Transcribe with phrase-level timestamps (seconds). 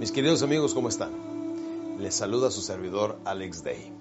[0.00, 1.10] Mis queridos amigos, ¿cómo están?
[1.98, 3.92] Les saluda su servidor Alex Day.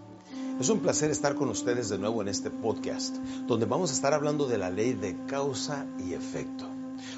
[0.58, 4.14] Es un placer estar con ustedes de nuevo en este podcast, donde vamos a estar
[4.14, 6.64] hablando de la ley de causa y efecto.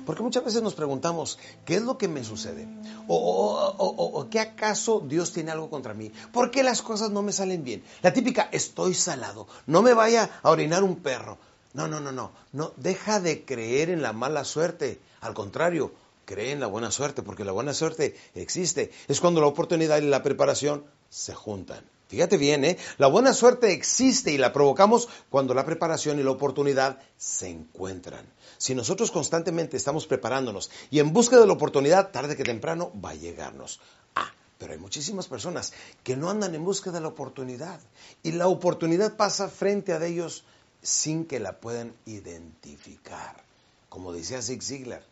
[0.04, 2.68] Porque muchas veces nos preguntamos, ¿qué es lo que me sucede?
[3.08, 6.12] ¿O, qué acaso Dios tiene algo contra mí?
[6.34, 7.84] ¿Por qué las cosas no me salen bien?
[8.02, 11.38] La típica, estoy salado, no me vaya a orinar un perro.
[11.74, 15.00] No, no, no, no, no, deja de creer en la mala suerte.
[15.22, 15.92] Al contrario,
[16.32, 18.92] cree en la buena suerte, porque la buena suerte existe.
[19.10, 21.84] Es cuando la oportunidad y la preparación se juntan.
[22.08, 22.78] Fíjate bien, ¿eh?
[22.98, 28.26] La buena suerte existe y la provocamos cuando la preparación y la oportunidad se encuentran.
[28.58, 33.12] Si nosotros constantemente estamos preparándonos y en busca de la oportunidad, tarde que temprano va
[33.12, 33.82] a llegarnos.
[34.16, 37.80] Ah, pero hay muchísimas personas que no andan en busca de la oportunidad
[38.24, 40.46] y la oportunidad pasa frente a ellos
[40.82, 43.44] sin que la puedan identificar.
[43.88, 45.04] Como decía Zig Ziglar,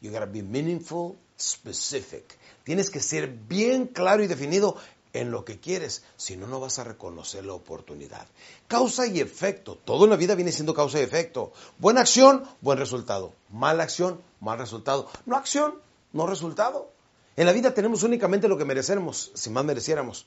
[0.00, 2.38] You gotta be meaningful, specific.
[2.64, 4.76] Tienes que ser bien claro y definido
[5.12, 8.26] en lo que quieres, si no, no vas a reconocer la oportunidad.
[8.66, 9.78] Causa y efecto.
[9.84, 11.52] Todo en la vida viene siendo causa y efecto.
[11.78, 13.32] Buena acción, buen resultado.
[13.50, 15.08] Mala acción, mal resultado.
[15.26, 15.74] No acción,
[16.12, 16.92] no resultado.
[17.36, 20.26] En la vida tenemos únicamente lo que merecemos, si más mereciéramos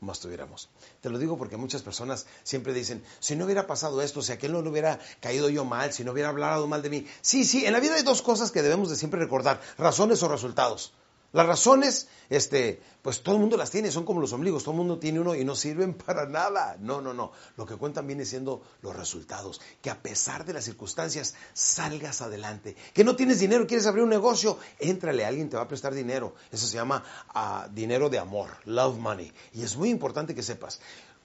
[0.00, 0.68] más tuviéramos.
[1.00, 4.52] Te lo digo porque muchas personas siempre dicen, si no hubiera pasado esto, si aquel
[4.52, 7.06] no le hubiera caído yo mal, si no hubiera hablado mal de mí.
[7.20, 10.28] Sí, sí, en la vida hay dos cosas que debemos de siempre recordar, razones o
[10.28, 10.92] resultados.
[11.32, 14.78] Las razones, este, pues todo el mundo las tiene, son como los ombligos, todo el
[14.78, 16.76] mundo tiene uno y no sirven para nada.
[16.80, 17.32] No, no, no.
[17.56, 19.60] Lo que cuentan viene siendo los resultados.
[19.82, 22.76] Que a pesar de las circunstancias salgas adelante.
[22.94, 26.34] Que no tienes dinero, quieres abrir un negocio, éntrale, alguien te va a prestar dinero.
[26.50, 29.30] Eso se llama uh, dinero de amor, love money.
[29.52, 30.80] Y es muy importante que sepas.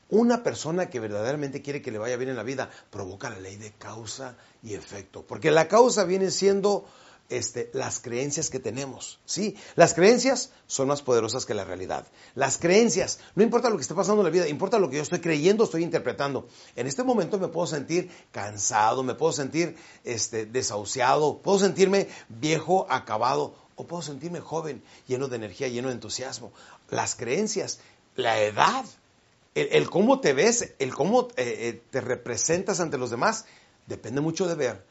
[0.10, 3.56] Una persona que verdaderamente quiere que le vaya bien en la vida provoca la ley
[3.56, 5.26] de causa y efecto.
[5.26, 6.86] Porque la causa viene siendo
[7.30, 9.20] este, las creencias que tenemos.
[9.26, 12.06] Sí, las creencias son más poderosas que la realidad.
[12.36, 15.02] Las creencias, no importa lo que esté pasando en la vida, importa lo que yo
[15.02, 16.48] estoy creyendo, estoy interpretando.
[16.76, 22.86] En este momento me puedo sentir cansado, me puedo sentir este, desahuciado, puedo sentirme viejo,
[22.90, 26.52] acabado, o puedo sentirme joven, lleno de energía, lleno de entusiasmo.
[26.90, 27.80] Las creencias,
[28.16, 28.86] la edad,
[29.56, 33.46] el, cómo te ves, el cómo eh, eh, te representas ante los demás,
[33.88, 34.86] depende mucho de ver,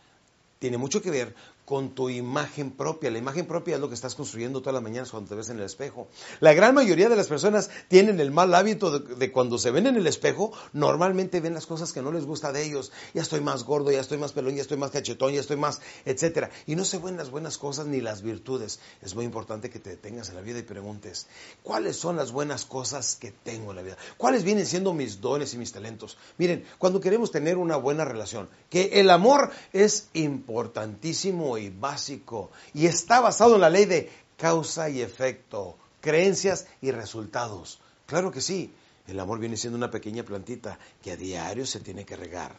[0.59, 1.34] tiene mucho que ver
[1.65, 3.11] con tu imagen propia.
[3.11, 5.59] La imagen propia es lo que estás construyendo todas las mañanas cuando te ves en
[5.59, 6.09] el espejo.
[6.41, 9.97] La gran mayoría de las personas tienen el mal hábito de, cuando se ven en
[9.97, 12.93] el espejo, normalmente ven las cosas que no les gusta de ellos.
[13.15, 15.81] Ya estoy más gordo, ya estoy más pelón, ya estoy más cachetón, ya estoy más,
[16.05, 16.50] etcétera.
[16.67, 18.81] Y no se ven las buenas cosas ni las virtudes.
[19.00, 21.26] Es muy importante que te detengas en la vida y preguntes,
[21.62, 23.97] ¿cuáles son las buenas cosas que tengo en la vida?
[24.17, 26.19] ¿Cuáles vienen siendo mis dones y mis talentos?
[26.38, 32.87] Miren, cuando queremos tener una buena relación, que el amor es importantísimo y básico y
[32.87, 37.81] está basado en la ley de causa y efecto, creencias y resultados.
[38.06, 38.72] Claro que sí,
[39.06, 42.54] el amor viene siendo una pequeña plantita que a diario se tiene que regar.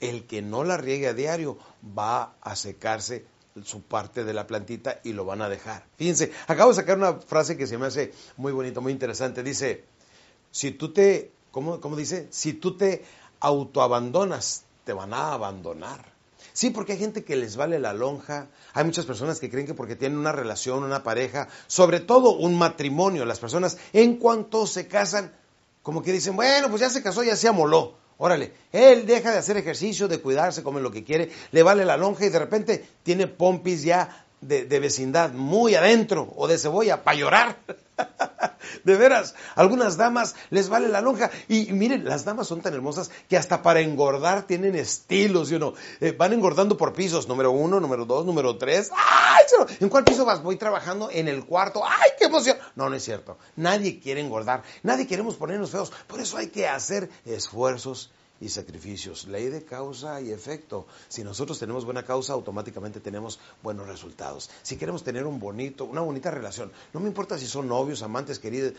[0.00, 1.58] El que no la riegue a diario
[1.96, 3.24] va a secarse
[3.64, 5.84] su parte de la plantita y lo van a dejar.
[5.96, 9.42] Fíjense, acabo de sacar una frase que se me hace muy bonita, muy interesante.
[9.42, 9.84] Dice,
[10.50, 12.28] si tú te, ¿cómo, cómo dice?
[12.30, 13.04] Si tú te
[13.40, 16.15] autoabandonas, te van a abandonar.
[16.52, 18.48] Sí, porque hay gente que les vale la lonja.
[18.72, 22.56] Hay muchas personas que creen que porque tienen una relación, una pareja, sobre todo un
[22.56, 25.32] matrimonio, las personas en cuanto se casan,
[25.82, 27.94] como que dicen, bueno, pues ya se casó, ya se amoló.
[28.18, 31.98] Órale, él deja de hacer ejercicio, de cuidarse, come lo que quiere, le vale la
[31.98, 37.18] lonja y de repente tiene pompis ya de, vecindad muy adentro o de cebolla para
[37.18, 37.56] llorar.
[38.84, 41.30] de veras, algunas damas les vale la lonja.
[41.48, 45.58] Y, miren, las damas son tan hermosas que hasta para engordar tienen estilos, ¿sí
[46.00, 48.90] eh, van engordando por pisos, número uno, número dos, número tres.
[48.94, 49.44] ¡Ay!
[49.80, 50.42] ¿En cuál piso vas?
[50.42, 51.82] Voy trabajando en el cuarto.
[51.84, 52.56] ¡Ay, qué emoción!
[52.74, 53.38] No, no es cierto.
[53.56, 55.92] Nadie quiere engordar, nadie queremos ponernos feos.
[56.06, 58.10] Por eso hay que hacer esfuerzos
[58.40, 59.26] y sacrificios.
[59.26, 60.86] Ley de causa y efecto.
[61.08, 64.50] Si nosotros tenemos buena causa, automáticamente tenemos buenos resultados.
[64.62, 68.38] Si queremos tener un bonito, una bonita relación, no me importa si son novios, amantes,
[68.38, 68.74] queridos,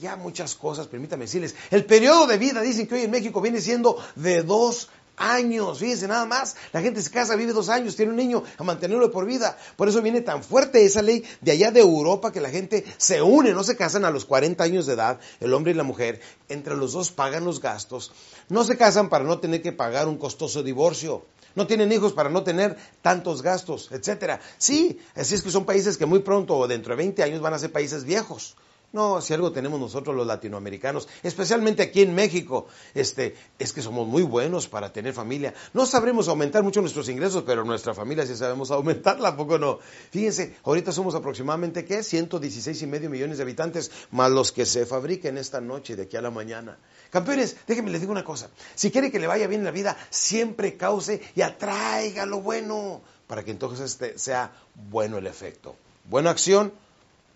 [0.00, 1.54] ya muchas cosas, permítame decirles.
[1.70, 6.08] El periodo de vida, dicen que hoy en México viene siendo de dos años, fíjense
[6.08, 9.26] nada más, la gente se casa, vive dos años, tiene un niño a mantenerlo por
[9.26, 9.56] vida.
[9.76, 13.22] Por eso viene tan fuerte esa ley de allá de Europa que la gente se
[13.22, 16.20] une, no se casan a los 40 años de edad, el hombre y la mujer,
[16.48, 18.12] entre los dos pagan los gastos,
[18.48, 21.24] no se casan para no tener que pagar un costoso divorcio.
[21.54, 24.40] No tienen hijos para no tener tantos gastos, etcétera.
[24.56, 27.52] Sí, así es que son países que muy pronto o dentro de 20 años van
[27.52, 28.56] a ser países viejos.
[28.92, 34.06] No, si algo tenemos nosotros los latinoamericanos, especialmente aquí en México, este, es que somos
[34.06, 35.54] muy buenos para tener familia.
[35.72, 39.78] No sabremos aumentar mucho nuestros ingresos, pero nuestra familia sí sabemos aumentarla, poco no?
[40.10, 42.02] Fíjense, ahorita somos aproximadamente, ¿qué?
[42.02, 46.18] 116 y medio millones de habitantes, más los que se fabriquen esta noche de aquí
[46.18, 46.76] a la mañana.
[47.10, 48.50] Campeones, déjenme les digo una cosa.
[48.74, 53.00] Si quiere que le vaya bien en la vida, siempre cause y atraiga lo bueno,
[53.26, 54.52] para que entonces este sea
[54.90, 55.76] bueno el efecto.
[56.04, 56.72] Buena acción,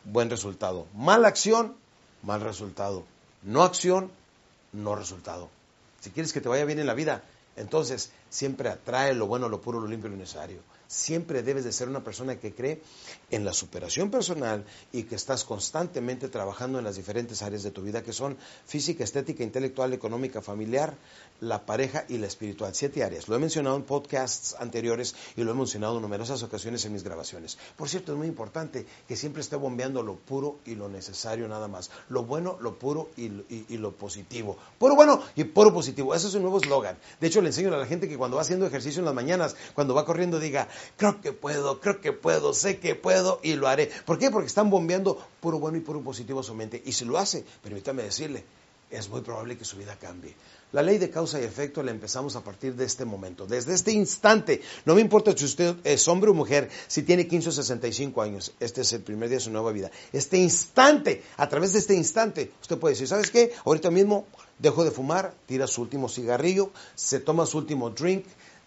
[0.07, 0.87] buen resultado.
[0.95, 1.77] Mala acción,
[2.23, 3.05] mal resultado.
[3.43, 4.11] No acción,
[4.73, 5.49] no resultado.
[6.01, 7.23] Si quieres que te vaya bien en la vida,
[7.57, 10.61] entonces siempre atrae lo bueno, lo puro, lo limpio y lo necesario.
[10.89, 12.81] Siempre debes de ser una persona que cree
[13.31, 17.83] en la superación personal y que estás constantemente trabajando en las diferentes áreas de tu
[17.83, 18.37] vida que son
[18.67, 20.97] física, estética, intelectual, económica, familiar,
[21.41, 22.75] la pareja y la espiritual.
[22.75, 23.29] Siete áreas.
[23.29, 27.03] Lo he mencionado en podcasts anteriores y lo he mencionado en numerosas ocasiones en mis
[27.03, 27.59] grabaciones.
[27.77, 31.69] Por cierto, es muy importante que siempre esté bombeando lo puro y lo necesario nada
[31.69, 31.91] más.
[32.09, 33.29] Lo bueno, lo puro y,
[33.77, 34.57] lo positivo.
[34.79, 36.15] Puro bueno y puro positivo.
[36.15, 36.97] Ese es un nuevo eslogan.
[37.21, 39.57] De hecho, le enseño a la gente que cuando va haciendo ejercicio en las mañanas,
[39.75, 43.69] cuando va corriendo, diga, creo que puedo, creo que puedo, sé que puedo y lo
[43.69, 43.91] haré.
[44.05, 44.31] ¿Por qué?
[44.31, 46.83] Porque están bombeando puro bueno y puro positivo a su mente.
[46.85, 48.45] Y si lo hace, permítame decirle,
[48.91, 50.35] es muy probable que su vida cambie.
[50.73, 53.93] La ley de causa y efecto la empezamos a partir de este momento, desde este
[53.93, 54.61] instante.
[54.85, 58.53] No me importa si usted es hombre o mujer, si tiene 15 o 65 años,
[58.61, 59.91] este es el primer día de su nueva vida.
[60.13, 63.53] Este instante, a través de este instante, usted puede decir, ¿sabes qué?
[63.65, 64.27] Ahorita mismo
[64.59, 68.27] dejo de fumar, tira su último cigarrillo, se toma su último drink,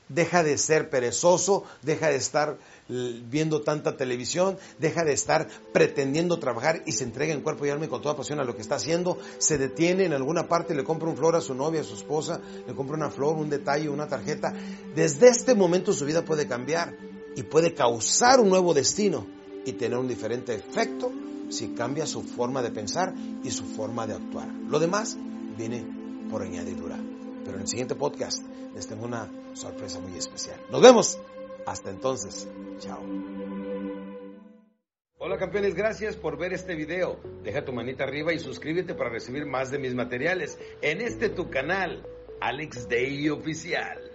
[0.10, 2.58] deja de ser perezoso, deja de estar
[2.88, 7.86] viendo tanta televisión, deja de estar pretendiendo trabajar y se entrega en cuerpo y alma
[7.86, 10.84] y con toda pasión a lo que está haciendo, se detiene en alguna parte, le
[10.84, 13.88] compra un flor a su novia, a su esposa, le compra una flor, un detalle,
[13.88, 14.54] una tarjeta.
[14.96, 16.98] Desde este momento su vida puede cambiar
[17.36, 19.28] y puede causar un nuevo destino
[19.66, 21.12] y tener un diferente efecto
[21.50, 23.14] si cambia su forma de pensar
[23.44, 24.50] y su forma de actuar.
[24.68, 25.18] Lo demás
[25.58, 25.86] viene
[26.30, 27.00] por añadidura.
[27.44, 28.44] Pero en el siguiente podcast
[28.74, 30.60] les tengo una sorpresa muy especial.
[30.72, 31.20] Nos vemos.
[31.66, 32.48] Hasta entonces.
[32.80, 33.00] Chao.
[35.22, 37.20] Hola campeones, gracias por ver este video.
[37.44, 41.50] Deja tu manita arriba y suscríbete para recibir más de mis materiales en este tu
[41.50, 42.08] canal,
[42.40, 44.09] Alex Day Oficial.